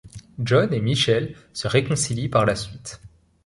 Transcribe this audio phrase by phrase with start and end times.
[0.39, 2.99] John et Michelle se réconcilient par la suite.